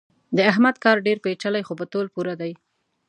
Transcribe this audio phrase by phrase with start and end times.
[0.35, 2.51] د احمد کار ډېر پېچلی خو په تول پوره دی.